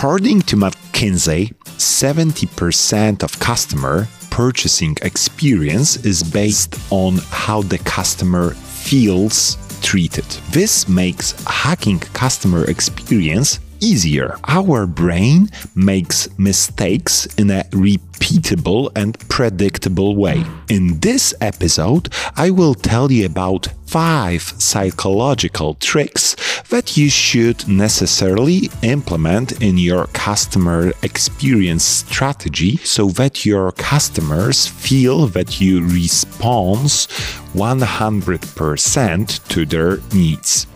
According 0.00 0.40
to 0.48 0.56
McKinsey, 0.56 1.52
70% 1.76 3.22
of 3.22 3.38
customer 3.38 4.08
purchasing 4.30 4.96
experience 5.02 5.96
is 6.06 6.22
based 6.22 6.74
on 6.90 7.18
how 7.28 7.60
the 7.60 7.76
customer 7.80 8.52
feels 8.54 9.58
treated. 9.82 10.24
This 10.52 10.88
makes 10.88 11.32
hacking 11.44 11.98
customer 11.98 12.64
experience 12.70 13.60
easier. 13.80 14.36
Our 14.46 14.86
brain 14.86 15.48
makes 15.74 16.28
mistakes 16.38 17.26
in 17.36 17.50
a 17.50 17.64
repeatable 17.70 18.90
and 18.94 19.18
predictable 19.28 20.16
way. 20.16 20.44
In 20.68 21.00
this 21.00 21.34
episode, 21.40 22.08
I 22.36 22.50
will 22.50 22.74
tell 22.74 23.10
you 23.10 23.26
about 23.26 23.68
five 23.86 24.42
psychological 24.58 25.74
tricks 25.74 26.36
that 26.68 26.96
you 26.96 27.10
should 27.10 27.66
necessarily 27.66 28.70
implement 28.82 29.60
in 29.60 29.76
your 29.78 30.06
customer 30.12 30.92
experience 31.02 31.84
strategy 31.84 32.76
so 32.78 33.08
that 33.08 33.44
your 33.44 33.72
customers 33.72 34.68
feel 34.68 35.26
that 35.28 35.60
you 35.60 35.84
respond 35.84 36.86
100% 37.54 39.48
to 39.48 39.66
their 39.66 39.98
needs. 40.14 40.66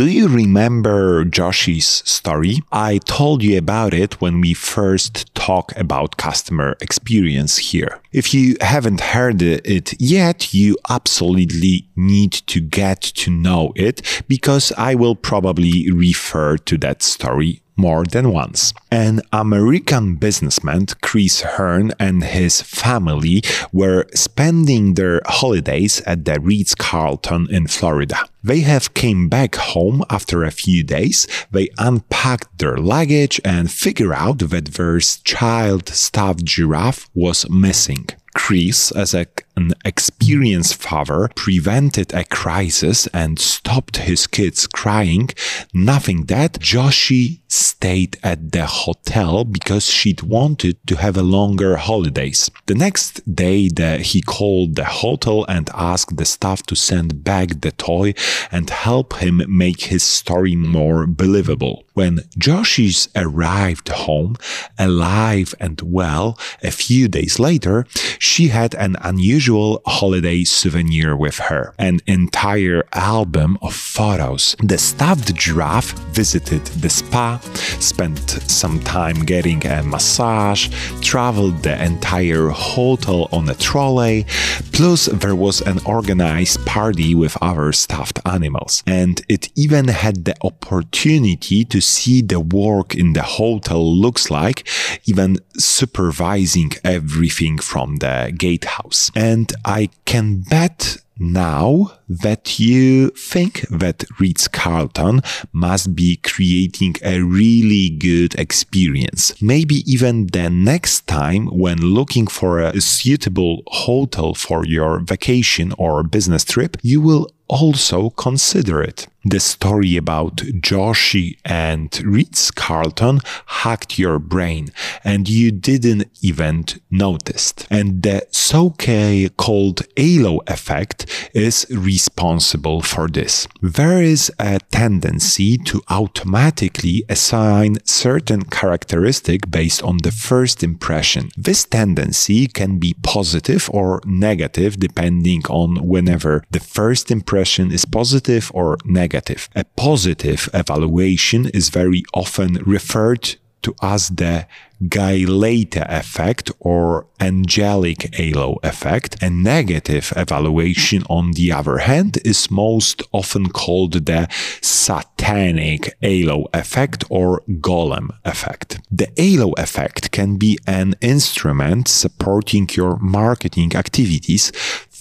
Do 0.00 0.06
you 0.06 0.28
remember 0.28 1.26
Joshie's 1.26 2.02
story? 2.08 2.62
I 2.72 3.00
told 3.04 3.42
you 3.42 3.58
about 3.58 3.92
it 3.92 4.18
when 4.18 4.40
we 4.40 4.54
first 4.54 5.26
talked 5.34 5.76
about 5.76 6.16
customer 6.16 6.74
experience 6.80 7.58
here. 7.58 8.00
If 8.12 8.34
you 8.34 8.56
haven't 8.60 9.00
heard 9.00 9.40
it 9.40 9.94
yet, 10.00 10.52
you 10.52 10.76
absolutely 10.88 11.86
need 11.94 12.32
to 12.32 12.60
get 12.60 13.00
to 13.02 13.30
know 13.30 13.72
it 13.76 14.02
because 14.26 14.72
I 14.76 14.96
will 14.96 15.14
probably 15.14 15.88
refer 15.92 16.56
to 16.56 16.78
that 16.78 17.02
story 17.04 17.62
more 17.76 18.04
than 18.04 18.32
once. 18.32 18.74
An 18.90 19.22
American 19.32 20.16
businessman, 20.16 20.86
Chris 21.00 21.40
Hurn, 21.40 21.92
and 21.98 22.22
his 22.22 22.60
family 22.60 23.42
were 23.72 24.06
spending 24.14 24.94
their 24.94 25.22
holidays 25.24 26.02
at 26.02 26.24
the 26.24 26.38
Ritz 26.40 26.74
Carlton 26.74 27.46
in 27.50 27.68
Florida. 27.68 28.18
They 28.42 28.60
have 28.60 28.94
came 28.94 29.28
back 29.28 29.54
home 29.56 30.02
after 30.10 30.44
a 30.44 30.50
few 30.50 30.82
days. 30.82 31.26
They 31.50 31.68
unpacked 31.78 32.58
their 32.58 32.76
luggage 32.76 33.40
and 33.44 33.70
figured 33.70 34.12
out 34.12 34.38
that 34.38 34.66
their 34.76 35.00
child 35.00 35.88
stuffed 35.88 36.44
giraffe 36.44 37.08
was 37.14 37.48
missing. 37.50 37.99
Chris, 38.34 38.92
as 38.92 39.14
a, 39.14 39.26
an 39.56 39.72
experienced 39.84 40.76
father, 40.76 41.30
prevented 41.34 42.12
a 42.14 42.24
crisis 42.24 43.06
and 43.08 43.38
stopped 43.38 43.98
his 43.98 44.26
kids 44.26 44.66
crying. 44.66 45.30
Nothing 45.74 46.24
that 46.26 46.60
Joshie 46.60 47.40
stayed 47.48 48.18
at 48.22 48.52
the 48.52 48.66
hotel 48.66 49.44
because 49.44 49.86
she'd 49.86 50.22
wanted 50.22 50.76
to 50.86 50.96
have 50.96 51.16
a 51.16 51.22
longer 51.22 51.76
holidays. 51.76 52.50
The 52.66 52.74
next 52.74 53.34
day, 53.34 53.68
the, 53.68 53.98
he 53.98 54.22
called 54.22 54.76
the 54.76 54.84
hotel 54.84 55.44
and 55.48 55.68
asked 55.74 56.16
the 56.16 56.24
staff 56.24 56.62
to 56.64 56.76
send 56.76 57.24
back 57.24 57.60
the 57.60 57.72
toy 57.72 58.14
and 58.52 58.70
help 58.70 59.14
him 59.14 59.42
make 59.48 59.82
his 59.82 60.02
story 60.02 60.54
more 60.56 61.06
believable. 61.06 61.84
When 61.94 62.20
Joshis 62.38 63.08
arrived 63.16 63.88
home, 63.88 64.36
alive 64.78 65.54
and 65.58 65.80
well, 65.82 66.38
a 66.62 66.70
few 66.70 67.08
days 67.08 67.38
later, 67.38 67.84
she 68.18 68.48
had 68.48 68.74
an 68.76 68.96
unusual 69.00 69.39
holiday 69.48 70.44
souvenir 70.44 71.16
with 71.16 71.38
her 71.38 71.74
an 71.78 72.00
entire 72.06 72.82
album 72.92 73.58
of 73.62 73.74
photos. 73.74 74.56
The 74.62 74.78
stuffed 74.78 75.34
giraffe 75.34 75.92
visited 76.10 76.64
the 76.82 76.90
spa, 76.90 77.38
spent 77.78 78.28
some 78.28 78.80
time 78.80 79.24
getting 79.24 79.66
a 79.66 79.82
massage, 79.82 80.68
traveled 81.00 81.62
the 81.62 81.82
entire 81.82 82.48
hotel 82.48 83.28
on 83.32 83.48
a 83.48 83.54
trolley, 83.54 84.26
plus 84.72 85.06
there 85.06 85.36
was 85.36 85.60
an 85.62 85.78
organized 85.86 86.64
party 86.66 87.14
with 87.14 87.36
other 87.40 87.72
stuffed 87.72 88.20
animals. 88.26 88.82
And 88.86 89.22
it 89.28 89.48
even 89.56 89.88
had 89.88 90.24
the 90.24 90.36
opportunity 90.42 91.64
to 91.64 91.80
see 91.80 92.20
the 92.22 92.40
work 92.40 92.94
in 92.94 93.12
the 93.14 93.22
hotel 93.22 93.82
looks 93.96 94.30
like, 94.30 94.66
even 95.06 95.38
supervising 95.56 96.72
everything 96.84 97.58
from 97.58 97.96
the 97.96 98.32
gatehouse. 98.36 99.10
And 99.14 99.29
I 99.64 99.90
can 100.04 100.40
bet 100.40 100.98
now 101.18 101.99
that 102.10 102.58
you 102.58 103.10
think 103.10 103.60
that 103.70 104.04
Ritz 104.18 104.48
Carlton 104.48 105.22
must 105.52 105.94
be 105.94 106.16
creating 106.16 106.96
a 107.02 107.20
really 107.20 107.90
good 107.90 108.34
experience. 108.34 109.40
Maybe 109.40 109.76
even 109.90 110.26
the 110.26 110.50
next 110.50 111.06
time 111.06 111.46
when 111.46 111.78
looking 111.78 112.26
for 112.26 112.58
a 112.58 112.80
suitable 112.80 113.62
hotel 113.68 114.34
for 114.34 114.66
your 114.66 114.98
vacation 114.98 115.72
or 115.78 116.02
business 116.02 116.44
trip, 116.44 116.76
you 116.82 117.00
will 117.00 117.28
also 117.50 118.10
consider 118.10 118.80
it. 118.80 119.08
The 119.24 119.40
story 119.40 119.96
about 119.96 120.36
Joshie 120.36 121.36
and 121.44 121.90
Ritz 122.04 122.50
Carlton 122.50 123.20
hacked 123.46 123.98
your 123.98 124.18
brain 124.18 124.68
and 125.04 125.28
you 125.28 125.50
didn't 125.50 126.04
even 126.22 126.64
notice. 126.90 127.52
And 127.68 128.02
the 128.02 128.26
so-called 128.30 129.82
halo 129.96 130.40
effect 130.46 131.30
is 131.34 131.66
responsible 132.00 132.80
for 132.80 133.06
this. 133.08 133.46
There 133.60 134.02
is 134.02 134.32
a 134.38 134.58
tendency 134.70 135.58
to 135.68 135.82
automatically 135.88 137.04
assign 137.08 137.76
certain 137.84 138.42
characteristic 138.58 139.40
based 139.50 139.82
on 139.82 139.96
the 140.02 140.14
first 140.28 140.62
impression. 140.62 141.22
This 141.36 141.60
tendency 141.64 142.46
can 142.46 142.78
be 142.78 142.94
positive 143.02 143.68
or 143.78 144.00
negative 144.06 144.72
depending 144.86 145.42
on 145.50 145.68
whenever 145.92 146.34
the 146.50 146.64
first 146.78 147.10
impression 147.10 147.70
is 147.70 147.84
positive 147.84 148.50
or 148.54 148.78
negative. 148.84 149.48
A 149.54 149.64
positive 149.88 150.48
evaluation 150.54 151.40
is 151.58 151.76
very 151.80 152.02
often 152.14 152.50
referred 152.76 153.24
to 153.62 153.74
us 153.80 154.08
the 154.08 154.46
Galatea 154.88 155.86
effect 155.90 156.50
or 156.58 157.06
angelic 157.20 158.14
halo 158.14 158.58
effect. 158.62 159.22
A 159.22 159.28
negative 159.28 160.12
evaluation, 160.16 161.02
on 161.10 161.32
the 161.32 161.52
other 161.52 161.78
hand, 161.78 162.18
is 162.24 162.50
most 162.50 163.02
often 163.12 163.50
called 163.50 164.06
the 164.06 164.26
satanic 164.62 165.96
halo 166.00 166.46
effect 166.54 167.04
or 167.10 167.42
golem 167.60 168.08
effect. 168.24 168.80
The 168.90 169.10
halo 169.16 169.52
effect 169.58 170.12
can 170.12 170.36
be 170.38 170.58
an 170.66 170.94
instrument 171.02 171.88
supporting 171.88 172.68
your 172.72 172.96
marketing 172.98 173.76
activities 173.76 174.50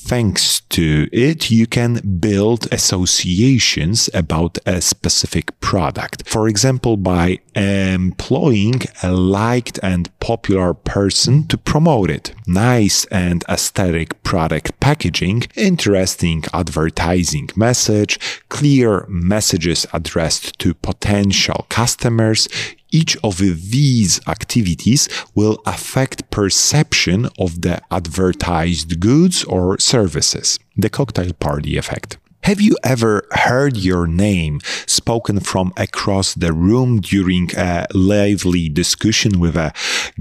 thanks 0.10 0.62
to 0.62 1.08
it, 1.12 1.52
you 1.52 1.68
can 1.68 2.18
build 2.20 2.68
associations 2.74 4.10
about 4.12 4.58
a 4.66 4.82
specific 4.82 5.48
product. 5.60 6.28
For 6.28 6.48
example, 6.48 6.98
by 6.98 7.38
employing 7.54 8.82
a 9.04 9.12
liked 9.12 9.80
and 9.84 10.10
popular 10.20 10.74
person 10.74 11.46
to 11.50 11.58
promote 11.60 12.10
it. 12.10 12.34
Nice 12.48 13.06
and 13.12 13.44
aesthetic 13.48 14.24
product 14.24 14.80
packaging, 14.80 15.44
interesting 15.56 16.44
advertising 16.56 17.50
message, 17.56 18.20
clear 18.50 19.06
messages 19.08 19.86
addressed 19.94 20.58
to 20.58 20.74
potential 20.74 21.68
customers, 21.70 22.48
each 22.92 23.18
of 23.24 23.38
these 23.38 24.20
activities 24.28 25.10
will 25.36 25.62
affect 25.66 26.30
perception 26.32 27.28
of 27.38 27.62
the 27.62 27.82
advertised 27.92 29.00
goods 29.00 29.44
or 29.44 29.80
services. 29.80 30.60
The 30.78 30.90
cocktail 30.90 31.34
party 31.34 31.78
effect. 31.78 32.18
Have 32.44 32.62
you 32.62 32.78
ever 32.84 33.28
heard 33.32 33.76
your 33.78 34.08
name 34.08 34.62
spoken 34.88 35.40
from 35.42 35.74
across 35.76 36.34
the 36.34 36.54
room 36.54 37.02
during 37.02 37.50
a 37.56 37.86
lively 37.94 38.70
discussion 38.70 39.40
with 39.40 39.56
a 39.58 39.74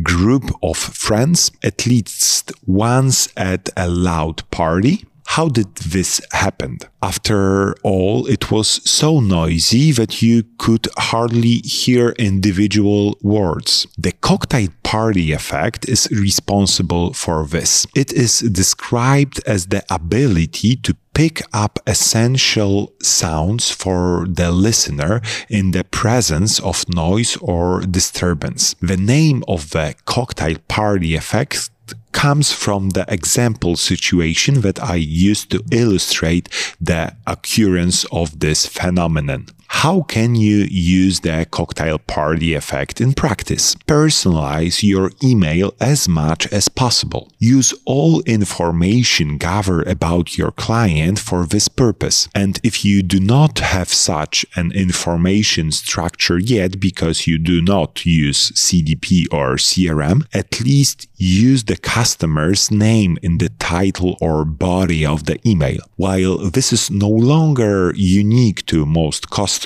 group 0.03 0.51
of 0.63 0.77
friends, 0.77 1.53
at 1.63 1.87
least 1.87 2.53
once 2.67 3.29
at 3.37 3.71
a 3.77 3.89
loud 3.89 4.43
party? 4.51 5.07
How 5.33 5.49
did 5.49 5.73
this 5.77 6.21
happen? 6.33 6.79
After 7.03 7.75
all, 7.85 8.27
it 8.27 8.51
was 8.51 8.81
so 8.91 9.21
noisy 9.21 9.93
that 9.93 10.23
you 10.23 10.45
could 10.59 10.89
hardly 10.97 11.59
hear 11.59 12.09
individual 12.19 13.17
words. 13.23 13.87
The 13.99 14.13
cocktail 14.13 14.71
party 14.83 15.33
effect 15.33 15.87
is 15.87 16.09
responsible 16.11 17.13
for 17.13 17.47
this. 17.47 17.87
It 17.95 18.11
is 18.13 18.41
described 18.41 19.41
as 19.47 19.67
the 19.67 19.85
ability 19.91 20.77
to 20.77 20.97
pick 21.13 21.43
up 21.53 21.79
essential 21.87 22.95
sounds 23.03 23.71
for 23.71 24.27
the 24.29 24.51
listener 24.51 25.21
in 25.51 25.73
the 25.73 25.85
presence 25.85 26.59
of 26.61 26.89
noise 26.89 27.37
or 27.41 27.83
disturbance. 27.83 28.75
The 28.81 28.97
name 28.97 29.45
of 29.47 29.71
the 29.71 29.95
cocktail 30.05 30.57
party 30.69 31.15
effect 31.15 31.71
comes 32.13 32.53
from 32.53 32.91
the 32.91 33.05
example 33.09 33.77
situation 33.77 34.61
that 34.63 34.83
I 34.83 34.97
used 34.97 35.51
to 35.51 35.63
illustrate 35.71 36.49
the 36.81 37.15
occurrence 37.27 38.05
of 38.11 38.41
this 38.41 38.67
phenomenon. 38.67 39.47
How 39.69 40.01
can 40.03 40.35
you 40.35 40.67
use 40.71 41.21
the 41.21 41.47
cocktail 41.51 41.99
party 41.99 42.55
effect 42.55 43.01
in 43.03 43.13
practice? 43.13 43.75
Personalize 43.87 44.83
your 44.83 45.13
email 45.23 45.75
as 45.79 46.09
much 46.09 46.51
as 46.51 46.69
possible. 46.71 47.31
Use 47.39 47.75
all 47.85 48.23
information 48.23 49.37
gathered 49.37 49.87
about 49.87 50.39
your 50.39 50.53
client 50.53 51.19
for 51.19 51.45
this 51.45 51.69
purpose. 51.69 52.29
And 52.35 52.59
if 52.65 52.83
you 52.85 53.03
do 53.03 53.21
not 53.21 53.59
have 53.59 53.91
such 53.91 54.47
an 54.57 54.73
information 54.73 55.71
structure 55.71 56.39
yet 56.39 56.81
because 56.81 57.27
you 57.27 57.39
do 57.39 57.61
not 57.61 58.07
use 58.07 58.51
CDP 58.53 59.27
or 59.31 59.57
CRM, 59.57 60.27
at 60.33 60.61
least 60.61 61.07
use 61.19 61.65
the 61.65 61.77
customer's 61.77 62.71
name 62.71 63.19
in 63.23 63.37
the 63.37 63.51
title 63.61 64.17
or 64.21 64.45
body 64.47 65.05
of 65.05 65.27
the 65.27 65.39
email. 65.47 65.81
While 65.97 66.39
this 66.39 66.73
is 66.73 66.91
no 66.91 67.09
longer 67.09 67.93
unique 67.95 68.65
to 68.67 68.87
most 68.87 69.29
customers, 69.31 69.58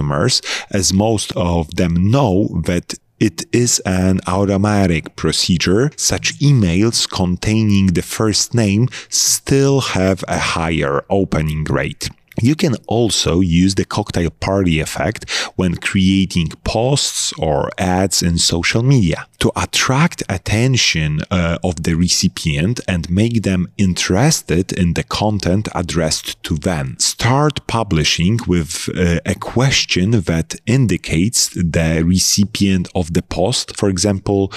as 0.70 0.92
most 0.92 1.32
of 1.36 1.74
them 1.76 2.10
know 2.10 2.62
that 2.64 2.94
it 3.20 3.44
is 3.52 3.80
an 3.86 4.20
automatic 4.26 5.14
procedure. 5.14 5.92
Such 5.96 6.38
emails 6.40 7.08
containing 7.08 7.88
the 7.88 8.02
first 8.02 8.52
name 8.52 8.88
still 9.08 9.80
have 9.80 10.24
a 10.26 10.38
higher 10.38 11.04
opening 11.08 11.62
rate. 11.64 12.08
You 12.40 12.54
can 12.54 12.76
also 12.86 13.40
use 13.40 13.74
the 13.74 13.84
cocktail 13.84 14.30
party 14.30 14.80
effect 14.80 15.30
when 15.56 15.76
creating 15.76 16.48
posts 16.64 17.32
or 17.38 17.70
ads 17.78 18.22
in 18.22 18.38
social 18.38 18.82
media 18.82 19.26
to 19.40 19.52
attract 19.56 20.22
attention 20.28 21.20
uh, 21.30 21.58
of 21.62 21.82
the 21.82 21.94
recipient 21.94 22.80
and 22.88 23.10
make 23.10 23.42
them 23.42 23.68
interested 23.76 24.72
in 24.72 24.94
the 24.94 25.02
content 25.02 25.68
addressed 25.74 26.42
to 26.44 26.54
them. 26.54 26.96
Start 26.98 27.66
publishing 27.66 28.38
with 28.46 28.88
uh, 28.96 29.20
a 29.26 29.34
question 29.34 30.12
that 30.12 30.54
indicates 30.66 31.48
the 31.48 32.02
recipient 32.04 32.88
of 32.94 33.12
the 33.12 33.22
post. 33.22 33.76
For 33.76 33.88
example, 33.88 34.52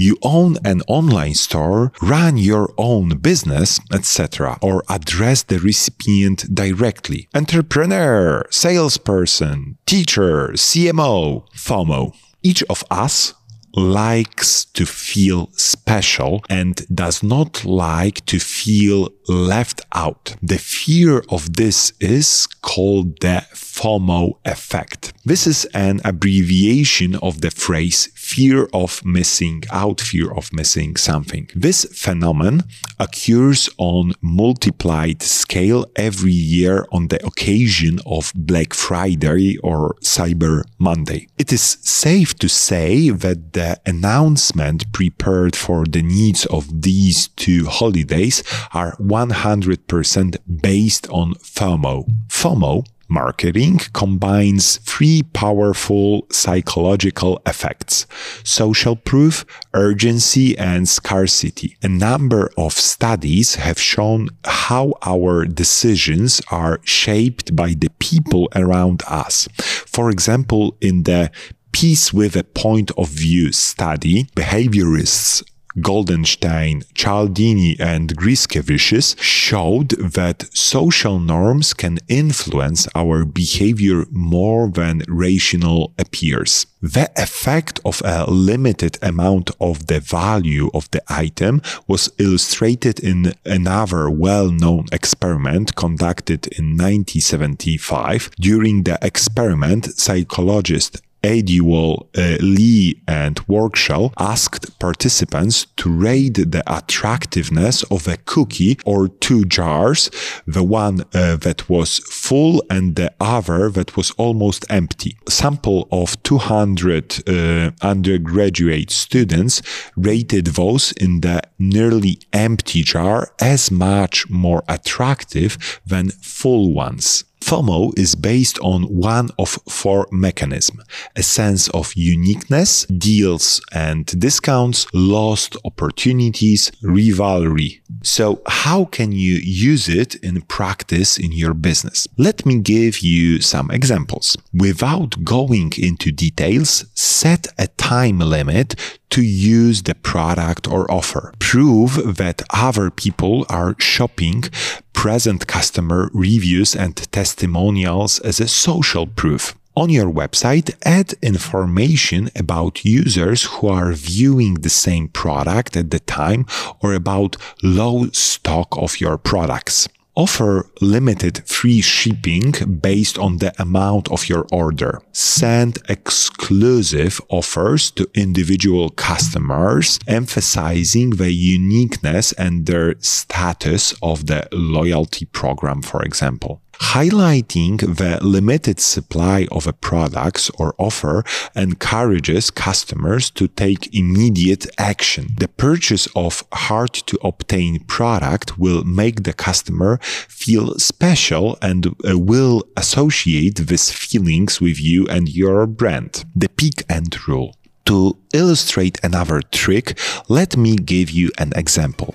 you 0.00 0.16
own 0.22 0.56
an 0.64 0.80
online 0.88 1.34
store, 1.34 1.92
run 2.00 2.38
your 2.38 2.72
own 2.78 3.18
business, 3.18 3.78
etc., 3.92 4.58
or 4.62 4.82
address 4.88 5.42
the 5.42 5.58
recipient 5.58 6.54
directly. 6.54 7.28
Entrepreneur, 7.34 8.46
salesperson, 8.50 9.76
teacher, 9.84 10.52
CMO, 10.54 11.44
FOMO. 11.54 12.14
Each 12.42 12.62
of 12.70 12.82
us 12.90 13.34
likes 13.74 14.64
to 14.64 14.84
feel 14.86 15.50
special 15.52 16.42
and 16.48 16.86
does 16.92 17.22
not 17.22 17.64
like 17.64 18.24
to 18.26 18.38
feel 18.38 19.10
left 19.28 19.80
out. 19.94 20.36
The 20.42 20.58
fear 20.58 21.22
of 21.28 21.56
this 21.56 21.92
is 22.00 22.46
called 22.62 23.20
the 23.20 23.44
FOMO 23.52 24.38
effect. 24.44 25.12
This 25.24 25.46
is 25.46 25.66
an 25.66 26.00
abbreviation 26.04 27.16
of 27.16 27.40
the 27.40 27.50
phrase 27.50 28.08
fear 28.30 28.68
of 28.72 29.04
missing 29.04 29.62
out, 29.72 30.00
fear 30.00 30.30
of 30.32 30.52
missing 30.52 30.96
something. 30.96 31.48
This 31.54 31.84
phenomenon 32.04 32.62
occurs 32.98 33.68
on 33.76 34.12
multiplied 34.20 35.22
scale 35.22 35.84
every 35.96 36.32
year 36.32 36.86
on 36.92 37.08
the 37.08 37.24
occasion 37.26 37.98
of 38.06 38.32
Black 38.34 38.72
Friday 38.72 39.58
or 39.58 39.96
Cyber 40.02 40.62
Monday. 40.78 41.28
It 41.38 41.52
is 41.52 41.78
safe 41.82 42.34
to 42.42 42.48
say 42.48 43.10
that 43.10 43.52
the 43.52 43.80
announcement 43.84 44.92
prepared 44.92 45.56
for 45.56 45.84
the 45.84 46.02
needs 46.02 46.46
of 46.46 46.82
these 46.82 47.28
two 47.28 47.66
holidays 47.66 48.42
are 48.72 48.96
100% 48.96 50.36
based 50.62 51.08
on 51.10 51.34
FOMO. 51.34 51.96
FOMO 52.28 52.84
marketing 53.10 53.78
combines 53.92 54.76
three 54.78 55.22
powerful 55.34 56.26
psychological 56.30 57.42
effects 57.44 58.06
social 58.44 58.96
proof, 58.96 59.44
urgency, 59.74 60.56
and 60.56 60.88
scarcity. 60.88 61.76
A 61.82 61.88
number 61.88 62.50
of 62.56 62.72
studies 62.72 63.56
have 63.56 63.80
shown 63.80 64.28
how 64.44 64.94
our 65.02 65.44
decisions 65.44 66.40
are 66.50 66.80
shaped 66.84 67.54
by 67.56 67.74
the 67.74 67.90
people 67.98 68.48
around 68.54 69.02
us. 69.08 69.48
For 69.58 70.10
example, 70.10 70.76
in 70.80 71.02
the 71.02 71.30
Peace 71.72 72.12
with 72.12 72.34
a 72.36 72.44
Point 72.44 72.90
of 72.98 73.08
View 73.08 73.52
study, 73.52 74.24
behaviorists 74.34 75.42
Goldenstein, 75.78 76.84
Cialdini, 76.94 77.76
and 77.78 78.16
Griskevicius 78.16 79.20
showed 79.20 79.90
that 79.90 80.48
social 80.54 81.18
norms 81.20 81.74
can 81.74 81.98
influence 82.08 82.88
our 82.94 83.24
behavior 83.24 84.04
more 84.10 84.68
than 84.68 85.02
rational 85.08 85.92
appears. 85.98 86.66
The 86.82 87.10
effect 87.16 87.78
of 87.84 88.00
a 88.04 88.24
limited 88.30 88.98
amount 89.02 89.50
of 89.60 89.86
the 89.86 90.00
value 90.00 90.70
of 90.72 90.90
the 90.90 91.02
item 91.08 91.60
was 91.86 92.10
illustrated 92.18 92.98
in 92.98 93.34
another 93.44 94.08
well-known 94.10 94.86
experiment 94.90 95.76
conducted 95.76 96.46
in 96.46 96.76
1975. 96.76 98.30
During 98.40 98.84
the 98.84 98.98
experiment, 99.02 99.98
psychologist 99.98 101.02
Adewole 101.22 102.06
uh, 102.16 102.38
Lee 102.40 103.00
and 103.06 103.36
Worchel 103.46 104.12
asked 104.18 104.78
participants 104.78 105.66
to 105.76 105.90
rate 105.90 106.34
the 106.34 106.62
attractiveness 106.66 107.82
of 107.84 108.08
a 108.08 108.16
cookie 108.18 108.78
or 108.84 109.08
two 109.08 109.44
jars, 109.44 110.10
the 110.46 110.62
one 110.62 111.02
uh, 111.14 111.36
that 111.36 111.68
was 111.68 111.98
full 111.98 112.62
and 112.70 112.96
the 112.96 113.12
other 113.20 113.70
that 113.70 113.96
was 113.96 114.10
almost 114.12 114.64
empty. 114.70 115.16
Sample 115.28 115.88
of 115.92 116.22
200 116.22 117.28
uh, 117.28 117.70
undergraduate 117.82 118.90
students 118.90 119.62
rated 119.96 120.46
those 120.46 120.92
in 120.92 121.20
the 121.20 121.42
nearly 121.58 122.18
empty 122.32 122.82
jar 122.82 123.32
as 123.40 123.70
much 123.70 124.28
more 124.30 124.62
attractive 124.68 125.80
than 125.86 126.10
full 126.10 126.72
ones. 126.72 127.24
FOMO 127.40 127.98
is 127.98 128.14
based 128.14 128.58
on 128.60 128.82
one 128.84 129.30
of 129.38 129.58
four 129.68 130.06
mechanisms 130.10 130.84
a 131.16 131.22
sense 131.22 131.68
of 131.70 131.92
uniqueness, 131.94 132.84
deals 132.86 133.60
and 133.72 134.06
discounts, 134.18 134.86
lost 134.92 135.56
opportunities, 135.64 136.70
rivalry. 136.82 137.80
So, 138.02 138.42
how 138.46 138.84
can 138.86 139.12
you 139.12 139.34
use 139.42 139.88
it 139.88 140.14
in 140.16 140.42
practice 140.42 141.18
in 141.18 141.32
your 141.32 141.54
business? 141.54 142.06
Let 142.16 142.46
me 142.46 142.60
give 142.60 143.00
you 143.00 143.40
some 143.40 143.70
examples. 143.70 144.36
Without 144.52 145.24
going 145.24 145.72
into 145.78 146.12
details, 146.12 146.84
set 146.94 147.48
a 147.58 147.66
time 147.66 148.18
limit 148.18 148.74
to 149.10 149.22
use 149.22 149.82
the 149.82 149.94
product 149.94 150.68
or 150.68 150.90
offer. 150.90 151.32
Prove 151.38 152.16
that 152.16 152.42
other 152.50 152.90
people 152.90 153.44
are 153.48 153.76
shopping 153.78 154.44
present 154.92 155.46
customer 155.46 156.10
reviews 156.12 156.76
and 156.76 156.94
testimonials 157.12 158.18
as 158.20 158.40
a 158.40 158.48
social 158.48 159.06
proof. 159.06 159.54
On 159.76 159.88
your 159.88 160.10
website, 160.10 160.74
add 160.84 161.14
information 161.22 162.30
about 162.36 162.84
users 162.84 163.44
who 163.44 163.68
are 163.68 163.92
viewing 163.92 164.54
the 164.54 164.68
same 164.68 165.08
product 165.08 165.76
at 165.76 165.90
the 165.90 166.00
time 166.00 166.44
or 166.82 166.92
about 166.92 167.36
low 167.62 168.08
stock 168.12 168.76
of 168.76 169.00
your 169.00 169.16
products 169.16 169.88
offer 170.14 170.66
limited 170.80 171.46
free 171.46 171.80
shipping 171.80 172.52
based 172.80 173.18
on 173.18 173.38
the 173.38 173.52
amount 173.60 174.10
of 174.10 174.28
your 174.28 174.46
order. 174.52 175.00
Send 175.12 175.78
exclusive 175.88 177.20
offers 177.28 177.90
to 177.92 178.08
individual 178.14 178.90
customers, 178.90 179.98
emphasizing 180.06 181.10
the 181.10 181.32
uniqueness 181.32 182.32
and 182.32 182.66
their 182.66 182.94
status 183.00 183.94
of 184.02 184.26
the 184.26 184.48
loyalty 184.52 185.26
program, 185.26 185.82
for 185.82 186.02
example. 186.02 186.60
Highlighting 186.80 187.96
the 187.96 188.18
limited 188.20 188.80
supply 188.80 189.46
of 189.52 189.66
a 189.66 189.72
product 189.72 190.50
or 190.58 190.74
offer 190.78 191.22
encourages 191.54 192.50
customers 192.50 193.30
to 193.30 193.46
take 193.48 193.94
immediate 193.94 194.66
action. 194.78 195.28
The 195.38 195.48
purchase 195.48 196.08
of 196.16 196.42
hard 196.52 196.94
to 196.94 197.18
obtain 197.22 197.84
product 197.84 198.58
will 198.58 198.82
make 198.82 199.22
the 199.22 199.32
customer 199.32 199.98
feel 200.02 200.78
special 200.78 201.58
and 201.62 201.86
uh, 201.86 202.18
will 202.18 202.64
associate 202.76 203.56
these 203.56 203.92
feelings 203.92 204.60
with 204.60 204.80
you 204.80 205.06
and 205.06 205.28
your 205.28 205.66
brand. 205.66 206.24
The 206.34 206.48
peak 206.48 206.82
end 206.88 207.28
rule. 207.28 207.59
To 207.90 208.16
illustrate 208.32 209.00
another 209.02 209.42
trick, 209.50 209.98
let 210.28 210.56
me 210.56 210.76
give 210.76 211.10
you 211.10 211.32
an 211.38 211.52
example. 211.56 212.14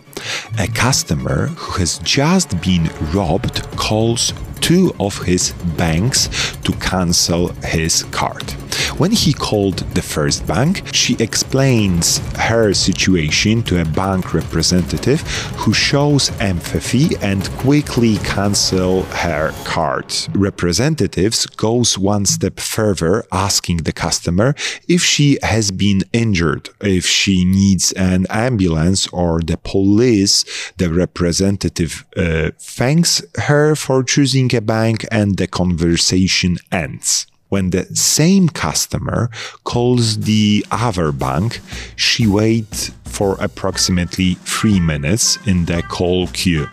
A 0.57 0.67
customer 0.67 1.47
who 1.47 1.79
has 1.79 1.99
just 1.99 2.61
been 2.61 2.89
robbed 3.13 3.61
calls 3.75 4.31
two 4.61 4.95
of 5.01 5.21
his 5.23 5.51
banks 5.75 6.29
to 6.63 6.71
cancel 6.79 7.49
his 7.61 8.03
card. 8.03 8.55
When 8.97 9.11
he 9.11 9.33
called 9.33 9.79
the 9.93 10.01
first 10.01 10.47
bank, 10.47 10.83
she 10.93 11.17
explains 11.19 12.19
her 12.37 12.73
situation 12.73 13.61
to 13.63 13.81
a 13.81 13.85
bank 13.85 14.33
representative 14.33 15.19
who 15.57 15.73
shows 15.73 16.31
empathy 16.39 17.09
and 17.21 17.43
quickly 17.57 18.15
cancel 18.19 19.03
her 19.03 19.51
card. 19.65 20.15
Representatives 20.33 21.45
goes 21.45 21.97
one 21.97 22.25
step 22.25 22.57
further 22.61 23.25
asking 23.33 23.77
the 23.83 23.91
customer 23.91 24.55
if 24.87 25.03
she 25.03 25.39
has 25.43 25.71
been 25.71 26.03
injured, 26.13 26.69
if 26.79 27.05
she 27.05 27.43
needs 27.43 27.91
an 27.93 28.25
ambulance 28.29 29.07
or 29.07 29.41
the 29.41 29.57
police. 29.57 30.45
The 30.77 30.89
representative 30.89 32.05
uh, 32.15 32.51
thanks 32.57 33.21
her 33.39 33.75
for 33.75 34.03
choosing 34.03 34.55
a 34.55 34.61
bank 34.61 35.05
and 35.11 35.35
the 35.35 35.47
conversation 35.47 36.59
ends. 36.71 37.27
When 37.55 37.69
the 37.69 37.85
same 37.95 38.49
customer 38.49 39.29
calls 39.63 40.17
the 40.17 40.65
other 40.71 41.13
bank, 41.13 41.61
she 41.95 42.27
waits 42.27 42.91
for 43.05 43.37
approximately 43.39 44.33
three 44.43 44.81
minutes 44.81 45.37
in 45.47 45.63
the 45.63 45.81
call 45.81 46.27
queue 46.27 46.67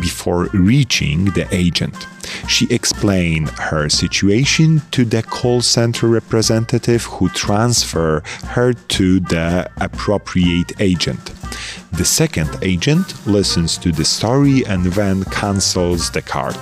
before 0.00 0.48
reaching 0.52 1.26
the 1.26 1.46
agent. 1.52 2.08
She 2.48 2.66
explained 2.70 3.50
her 3.50 3.88
situation 3.88 4.82
to 4.90 5.04
the 5.04 5.22
call 5.22 5.62
center 5.62 6.08
representative 6.08 7.04
who 7.04 7.28
transfer 7.28 8.24
her 8.46 8.72
to 8.72 9.20
the 9.20 9.70
appropriate 9.80 10.72
agent. 10.80 11.35
The 11.96 12.04
second 12.04 12.58
agent 12.60 13.26
listens 13.26 13.78
to 13.78 13.90
the 13.90 14.04
story 14.04 14.66
and 14.66 14.84
then 14.84 15.24
cancels 15.24 16.10
the 16.10 16.20
card. 16.20 16.58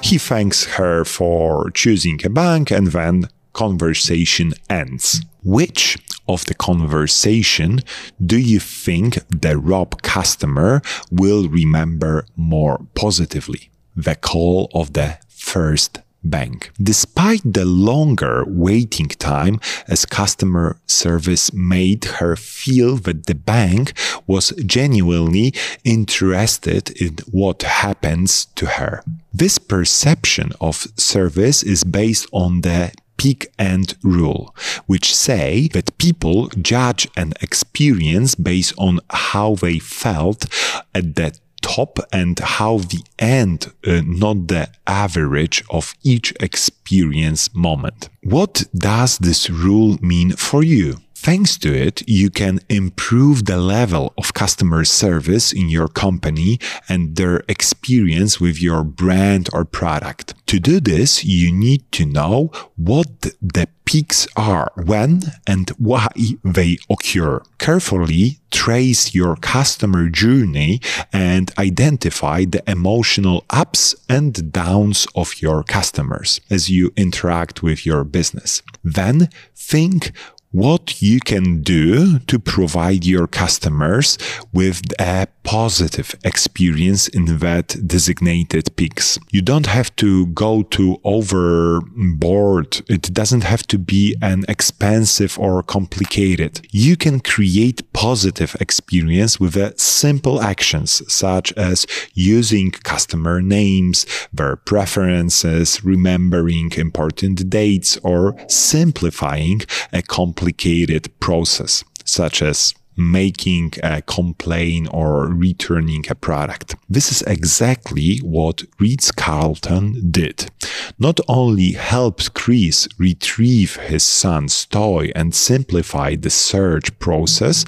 He 0.00 0.16
thanks 0.16 0.64
her 0.64 1.04
for 1.04 1.70
choosing 1.72 2.20
a 2.24 2.30
bank 2.30 2.70
and 2.70 2.86
then 2.86 3.28
conversation 3.52 4.52
ends. 4.70 5.22
Which 5.42 5.98
of 6.28 6.44
the 6.44 6.54
conversation 6.54 7.80
do 8.24 8.38
you 8.38 8.60
think 8.60 9.18
the 9.28 9.58
Rob 9.58 10.02
customer 10.02 10.82
will 11.10 11.48
remember 11.48 12.24
more 12.36 12.86
positively? 12.94 13.70
The 13.96 14.14
call 14.14 14.70
of 14.72 14.92
the 14.92 15.18
first 15.28 15.98
bank. 16.30 16.70
Despite 16.82 17.42
the 17.44 17.64
longer 17.64 18.44
waiting 18.46 19.08
time 19.08 19.60
as 19.88 20.06
customer 20.06 20.78
service 20.86 21.52
made 21.52 22.04
her 22.20 22.36
feel 22.36 22.96
that 22.96 23.26
the 23.26 23.34
bank 23.34 23.92
was 24.26 24.50
genuinely 24.64 25.54
interested 25.84 26.90
in 27.00 27.16
what 27.30 27.62
happens 27.62 28.46
to 28.56 28.66
her. 28.66 29.02
This 29.32 29.58
perception 29.58 30.52
of 30.60 30.86
service 30.96 31.62
is 31.62 31.84
based 31.84 32.26
on 32.32 32.62
the 32.62 32.92
peak 33.16 33.48
end 33.58 33.96
rule, 34.02 34.54
which 34.86 35.14
say 35.14 35.68
that 35.68 35.96
people 35.98 36.48
judge 36.48 37.08
an 37.16 37.32
experience 37.40 38.34
based 38.34 38.74
on 38.78 39.00
how 39.10 39.54
they 39.54 39.78
felt 39.78 40.46
at 40.94 41.16
that 41.16 41.40
top 41.66 41.98
and 42.12 42.38
how 42.38 42.78
the 42.78 43.02
end, 43.18 43.72
uh, 43.86 44.00
not 44.04 44.46
the 44.46 44.68
average 44.86 45.64
of 45.68 45.94
each 46.02 46.32
experience 46.38 47.52
moment. 47.54 48.08
What 48.22 48.64
does 48.72 49.18
this 49.18 49.50
rule 49.50 49.98
mean 50.00 50.30
for 50.36 50.62
you? 50.62 50.98
Thanks 51.16 51.56
to 51.58 51.74
it, 51.74 52.08
you 52.08 52.30
can 52.30 52.60
improve 52.68 53.46
the 53.46 53.56
level 53.56 54.12
of 54.16 54.32
customer 54.32 54.84
service 54.84 55.52
in 55.52 55.68
your 55.68 55.88
company 55.88 56.60
and 56.88 57.16
their 57.16 57.42
experience 57.48 58.38
with 58.38 58.62
your 58.62 58.84
brand 58.84 59.48
or 59.52 59.64
product. 59.64 60.34
To 60.46 60.60
do 60.60 60.78
this, 60.78 61.24
you 61.24 61.50
need 61.50 61.90
to 61.92 62.06
know 62.06 62.52
what 62.76 63.08
the 63.42 63.66
peaks 63.86 64.26
are, 64.36 64.70
when 64.84 65.22
and 65.46 65.70
why 65.78 66.08
they 66.44 66.76
occur. 66.90 67.40
Carefully 67.58 68.38
trace 68.50 69.14
your 69.14 69.36
customer 69.36 70.08
journey 70.10 70.80
and 71.12 71.52
identify 71.58 72.44
the 72.44 72.62
emotional 72.70 73.44
ups 73.48 73.94
and 74.08 74.52
downs 74.52 75.06
of 75.14 75.40
your 75.40 75.62
customers 75.62 76.40
as 76.50 76.68
you 76.68 76.92
interact 76.96 77.62
with 77.62 77.86
your 77.86 78.04
business. 78.04 78.62
Then 78.84 79.28
think 79.54 80.12
what 80.52 81.02
you 81.02 81.20
can 81.20 81.60
do 81.60 82.18
to 82.20 82.38
provide 82.38 83.04
your 83.04 83.26
customers 83.26 84.16
with 84.52 84.80
a 84.98 85.26
positive 85.46 86.12
experience 86.24 87.06
in 87.06 87.38
that 87.38 87.76
designated 87.86 88.74
peaks. 88.74 89.16
You 89.30 89.42
don't 89.42 89.66
have 89.66 89.94
to 89.96 90.26
go 90.26 90.64
to 90.64 91.00
overboard. 91.04 92.82
It 92.88 93.14
doesn't 93.14 93.44
have 93.44 93.64
to 93.68 93.78
be 93.78 94.16
an 94.20 94.44
expensive 94.48 95.38
or 95.38 95.62
complicated. 95.62 96.66
You 96.72 96.96
can 96.96 97.20
create 97.20 97.92
positive 97.92 98.56
experience 98.60 99.38
with 99.38 99.56
simple 99.78 100.42
actions 100.42 101.00
such 101.06 101.52
as 101.52 101.86
using 102.12 102.72
customer 102.72 103.40
names, 103.40 104.04
their 104.32 104.56
preferences, 104.56 105.84
remembering 105.84 106.72
important 106.76 107.48
dates, 107.48 107.96
or 107.98 108.34
simplifying 108.48 109.60
a 109.92 110.02
complicated 110.02 111.08
process 111.20 111.84
such 112.04 112.42
as 112.42 112.74
making 112.96 113.74
a 113.82 114.02
complaint 114.02 114.88
or 114.90 115.26
returning 115.26 116.04
a 116.08 116.14
product. 116.14 116.74
This 116.88 117.10
is 117.10 117.22
exactly 117.22 118.18
what 118.18 118.64
Ritz 118.78 119.10
Carlton 119.12 120.10
did. 120.10 120.50
Not 120.98 121.20
only 121.28 121.72
helped 121.72 122.34
Chris 122.34 122.88
retrieve 122.98 123.76
his 123.76 124.02
son's 124.02 124.64
toy 124.64 125.10
and 125.14 125.34
simplify 125.34 126.16
the 126.16 126.30
search 126.30 126.98
process, 126.98 127.64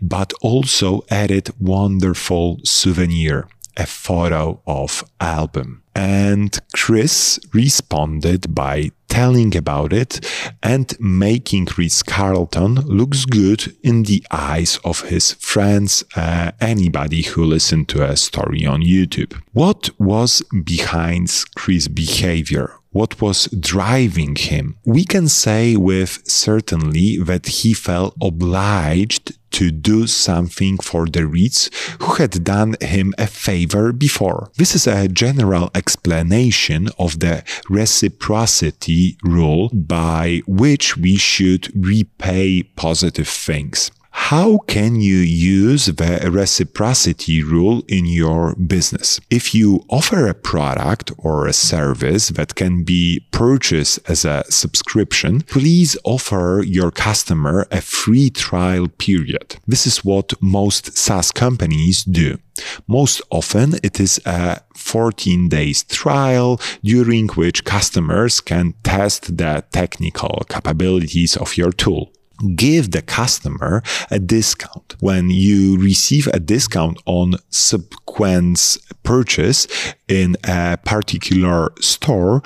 but 0.00 0.32
also 0.40 1.02
added 1.10 1.50
wonderful 1.58 2.60
souvenir 2.64 3.48
a 3.76 3.86
photo 3.86 4.60
of 4.66 5.04
album. 5.20 5.82
And 6.00 6.58
Chris 6.72 7.38
responded 7.52 8.54
by 8.54 8.90
telling 9.08 9.54
about 9.54 9.92
it 9.92 10.24
and 10.62 10.98
making 10.98 11.66
Chris 11.66 12.02
Carlton 12.02 12.76
looks 12.86 13.26
good 13.26 13.76
in 13.82 14.04
the 14.04 14.24
eyes 14.30 14.78
of 14.82 15.02
his 15.02 15.34
friends, 15.34 16.02
uh, 16.16 16.52
anybody 16.58 17.20
who 17.20 17.44
listened 17.44 17.90
to 17.90 18.02
a 18.02 18.16
story 18.16 18.64
on 18.64 18.80
YouTube. 18.80 19.38
What 19.52 19.90
was 19.98 20.42
behind 20.64 21.28
Chris' 21.54 21.86
behavior? 21.86 22.72
What 22.92 23.20
was 23.20 23.46
driving 23.48 24.36
him? 24.36 24.76
We 24.86 25.04
can 25.04 25.28
say 25.28 25.76
with 25.76 26.26
certainty 26.26 27.18
that 27.22 27.46
he 27.46 27.74
felt 27.74 28.16
obliged 28.22 29.36
to 29.52 29.70
do 29.70 30.06
something 30.06 30.78
for 30.78 31.06
the 31.06 31.26
Ritz 31.26 31.70
who 32.00 32.14
had 32.14 32.44
done 32.44 32.76
him 32.80 33.14
a 33.18 33.26
favor 33.26 33.92
before. 33.92 34.50
This 34.56 34.74
is 34.74 34.86
a 34.86 35.08
general 35.08 35.70
explanation 35.74 36.88
of 36.98 37.20
the 37.20 37.44
reciprocity 37.68 39.16
rule 39.22 39.70
by 39.72 40.42
which 40.46 40.96
we 40.96 41.16
should 41.16 41.70
repay 41.74 42.62
positive 42.62 43.28
things. 43.28 43.90
How 44.28 44.58
can 44.68 45.00
you 45.00 45.16
use 45.16 45.86
the 45.86 46.28
reciprocity 46.30 47.42
rule 47.42 47.82
in 47.88 48.06
your 48.06 48.54
business? 48.54 49.18
If 49.28 49.56
you 49.56 49.84
offer 49.88 50.28
a 50.28 50.34
product 50.34 51.10
or 51.18 51.48
a 51.48 51.52
service 51.52 52.28
that 52.28 52.54
can 52.54 52.84
be 52.84 53.26
purchased 53.32 53.98
as 54.08 54.24
a 54.24 54.44
subscription, 54.48 55.40
please 55.40 55.98
offer 56.04 56.62
your 56.64 56.92
customer 56.92 57.66
a 57.72 57.80
free 57.80 58.30
trial 58.30 58.86
period. 58.86 59.56
This 59.66 59.84
is 59.84 60.04
what 60.04 60.40
most 60.40 60.96
SaaS 60.96 61.32
companies 61.32 62.04
do. 62.04 62.38
Most 62.86 63.22
often 63.30 63.80
it 63.82 63.98
is 63.98 64.20
a 64.24 64.60
14 64.76 65.48
days 65.48 65.82
trial 65.82 66.60
during 66.84 67.26
which 67.30 67.64
customers 67.64 68.40
can 68.40 68.74
test 68.84 69.38
the 69.38 69.64
technical 69.72 70.44
capabilities 70.48 71.36
of 71.36 71.56
your 71.56 71.72
tool 71.72 72.12
give 72.54 72.90
the 72.90 73.02
customer 73.02 73.82
a 74.10 74.18
discount. 74.18 74.96
When 75.00 75.30
you 75.30 75.78
receive 75.78 76.26
a 76.28 76.40
discount 76.40 76.98
on 77.06 77.34
subsequent 77.48 78.78
purchase 79.02 79.66
in 80.08 80.36
a 80.44 80.76
particular 80.84 81.72
store, 81.80 82.42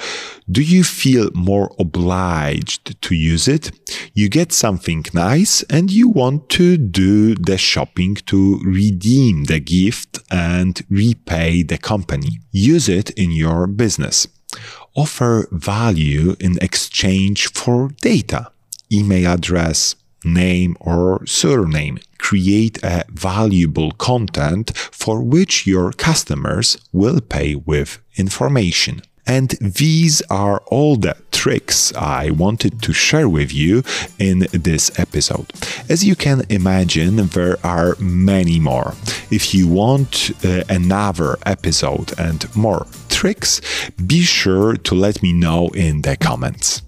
do 0.50 0.62
you 0.62 0.84
feel 0.84 1.30
more 1.34 1.74
obliged 1.78 3.00
to 3.02 3.14
use 3.14 3.48
it? 3.48 3.70
You 4.12 4.28
get 4.28 4.52
something 4.52 5.04
nice 5.12 5.62
and 5.64 5.90
you 5.90 6.08
want 6.08 6.48
to 6.50 6.76
do 6.76 7.34
the 7.34 7.58
shopping 7.58 8.14
to 8.26 8.60
redeem 8.64 9.44
the 9.44 9.60
gift 9.60 10.18
and 10.30 10.80
repay 10.90 11.62
the 11.62 11.78
company. 11.78 12.40
Use 12.52 12.88
it 12.88 13.10
in 13.10 13.30
your 13.32 13.66
business. 13.66 14.28
Offer 14.94 15.48
value 15.50 16.36
in 16.38 16.58
exchange 16.60 17.48
for 17.52 17.90
data 18.00 18.52
email 18.92 19.32
address, 19.32 19.96
name 20.24 20.76
or 20.80 21.24
surname. 21.26 21.98
Create 22.18 22.82
a 22.82 23.04
valuable 23.10 23.90
content 23.92 24.76
for 24.76 25.22
which 25.22 25.66
your 25.66 25.92
customers 25.92 26.78
will 26.92 27.20
pay 27.20 27.54
with 27.54 27.98
information. 28.16 29.02
And 29.26 29.50
these 29.60 30.22
are 30.28 30.62
all 30.66 30.96
the 30.96 31.16
tricks 31.32 31.94
I 31.94 32.30
wanted 32.30 32.82
to 32.82 32.92
share 32.92 33.28
with 33.28 33.52
you 33.52 33.82
in 34.18 34.46
this 34.52 34.98
episode. 34.98 35.50
As 35.88 36.04
you 36.04 36.14
can 36.14 36.42
imagine, 36.50 37.16
there 37.16 37.56
are 37.64 37.96
many 37.98 38.60
more. 38.60 38.94
If 39.30 39.54
you 39.54 39.66
want 39.66 40.30
uh, 40.44 40.64
another 40.68 41.38
episode 41.46 42.18
and 42.18 42.54
more 42.54 42.86
tricks, 43.08 43.60
be 44.06 44.22
sure 44.22 44.76
to 44.76 44.94
let 44.94 45.22
me 45.22 45.32
know 45.32 45.68
in 45.68 46.02
the 46.02 46.16
comments. 46.16 46.82